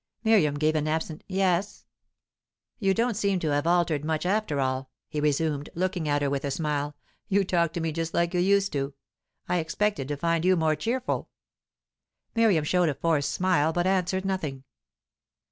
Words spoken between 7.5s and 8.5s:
to me just like you